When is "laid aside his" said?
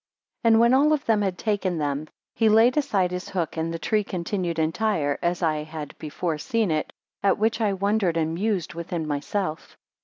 2.49-3.29